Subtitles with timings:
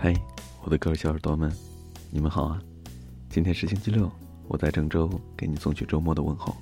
[0.00, 0.14] 嗨，
[0.62, 1.52] 我的各位小耳朵们，
[2.08, 2.62] 你们好啊！
[3.28, 4.08] 今天是星期六，
[4.46, 6.56] 我在郑州给你送去周末的问候。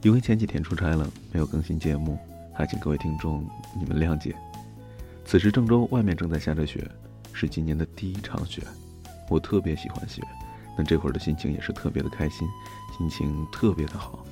[0.00, 2.18] 因为前几天出差了，没有更新节目，
[2.54, 3.46] 还请各位听众
[3.78, 4.34] 你们谅解。
[5.26, 6.90] 此时郑州外面正在下着雪，
[7.34, 8.62] 是今年的第一场雪。
[9.28, 10.22] 我特别喜欢雪，
[10.78, 12.48] 那这会儿的心情也是特别的开心，
[12.96, 14.24] 心情特别的好。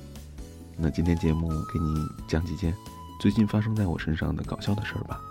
[0.75, 2.73] 那今天节目给你讲几件
[3.19, 5.21] 最近发生在我身上的搞笑的事儿吧，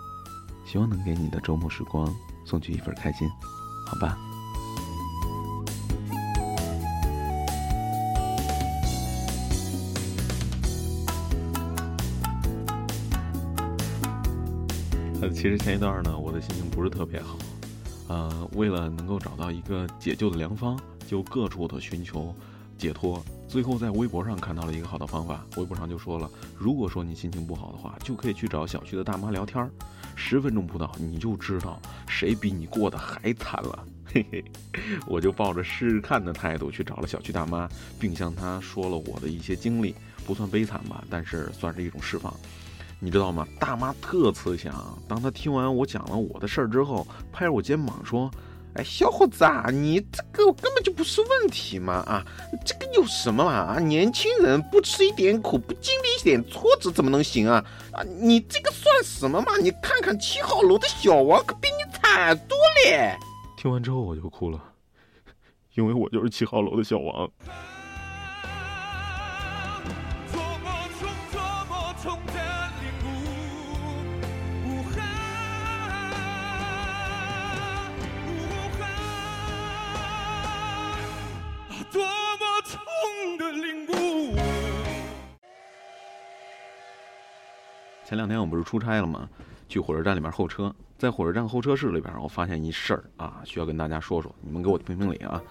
[0.65, 2.15] 希望能给你的周末时光。
[2.45, 3.29] 送去一份开心，
[3.87, 4.19] 好吧。
[15.21, 17.39] 呃，其实前一段呢，我的心情不是特别好，
[18.09, 22.35] 呃，为了能够找到一个解救的良方，就各处的寻求
[22.77, 23.23] 解脱。
[23.53, 29.71] 最后在微博上看到了一个好的方法，微博上就说了，如果说你心情不好的话，就可以去找小区的大妈聊天儿。
[30.17, 31.79] 十分钟不到，你就知道
[32.09, 33.85] 谁比你过得还惨了。
[34.11, 34.43] 嘿嘿，
[35.07, 37.69] 我就抱着试试看的态度去找了小区大妈，
[38.01, 39.95] 并向她说了我的一些经历，
[40.25, 42.33] 不算悲惨吧，但是算是一种释放。
[42.99, 43.47] 你知道吗？
[43.61, 48.31] 大妈特慈祥，当她听完我讲了我的事儿之后，拍着我肩膀说。
[48.75, 51.95] 哎，小伙子啊，你这个根本就不是问题嘛！
[52.07, 52.25] 啊，
[52.65, 53.53] 这个有什么嘛？
[53.53, 57.63] 啊，年轻人不吃一点苦，不经历一点挫折，怎么能行啊？
[57.93, 59.59] 啊，你这个算什么嘛？
[59.59, 63.19] 你看看七号楼的小王，可比你惨多了。
[63.59, 64.59] 听完之后我就哭了，
[65.75, 67.31] 因为我就是七号楼的小王。
[88.13, 89.27] 前两天我不是出差了吗？
[89.71, 95.43] 去火车站里面候车，在火车站候车室里边，我发现一事儿啊，需要跟大家说说，你们给我评评理啊。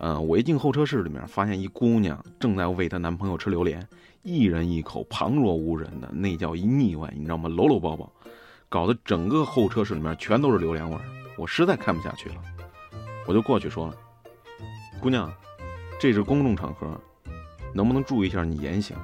[0.00, 3.86] 嗯，我一进候车室里面，发现一姑娘正在喂她男朋友吃榴莲，
[4.24, 7.48] 一人一口，旁若无人的，那叫一腻歪，你知道吗？
[7.48, 8.12] 搂搂抱抱，
[8.68, 11.02] 搞得整个候车室里面全都是榴莲味儿，
[11.38, 12.34] 我实在看不下去了，
[13.28, 13.94] 我就过去说了，
[15.00, 15.32] 姑娘，
[16.00, 17.00] 这是公众场合，
[17.72, 18.96] 能不能注意一下你言行？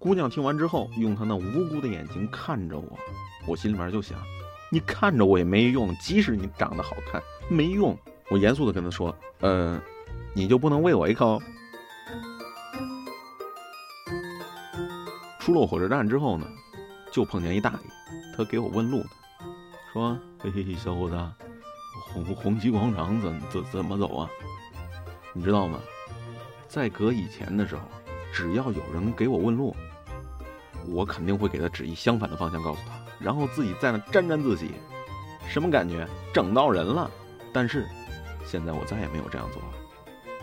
[0.00, 2.98] 姑娘听完之后，用她那无辜的眼睛看着我，
[3.46, 4.18] 我心里面就想，
[4.70, 7.94] 你看着我也没用，即使你长得好看，没用。
[8.30, 9.78] 我严肃的跟她说，呃，
[10.32, 11.38] 你就不能喂我一口？
[15.38, 16.46] 出了火车站之后呢，
[17.12, 17.78] 就碰见一大爷，
[18.34, 19.10] 他给我问路呢，
[19.92, 21.14] 说，嘿嘿，小伙子，
[22.10, 24.30] 红红旗广场怎怎怎么走啊？
[25.34, 25.78] 你知道吗？
[26.68, 27.82] 在搁以前的时候，
[28.32, 29.76] 只要有人给我问路。
[30.86, 34.70] 我肯定会给他指一相反的方向，告诉他，然后自己在那沾沾自喜，
[35.48, 36.06] 什么感觉？
[36.32, 37.10] 整到人了。
[37.52, 37.86] 但是，
[38.44, 39.68] 现在我再也没有这样做了。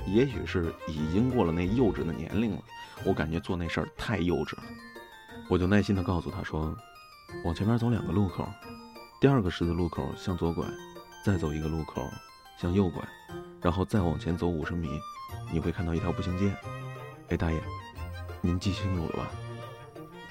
[0.06, 2.62] 也许是已经过了那幼稚的年龄了，
[3.04, 4.64] 我感觉做那事儿太幼稚了。
[5.50, 6.76] 我就耐心的告诉他说，
[7.44, 8.48] 往前面走两个路口，
[9.20, 10.66] 第二个十字路口向左拐，
[11.26, 12.02] 再走一个路口
[12.58, 13.02] 向右拐，
[13.62, 14.90] 然后再往前走五十米，
[15.52, 16.54] 你会看到一条步行街。
[17.30, 17.62] 哎，大爷，
[18.42, 19.32] 您记清楚了吧？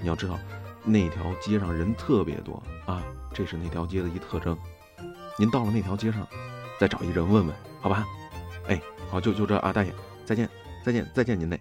[0.01, 0.39] 你要知道，
[0.85, 3.03] 那条街上人特别多啊，
[3.33, 4.57] 这是那条街的一特征。
[5.39, 6.27] 您到了那条街上，
[6.79, 8.07] 再找一人问问，好吧？
[8.69, 8.81] 哎，
[9.11, 9.93] 好，就就这啊，大爷，
[10.25, 10.49] 再见，
[10.85, 11.61] 再见，再见，您嘞。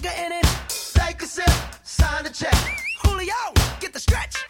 [0.00, 0.46] nigga in it.
[0.94, 1.50] Take a sip,
[1.82, 2.54] sign the check.
[3.02, 3.34] Julio,
[3.80, 4.49] get the stretch.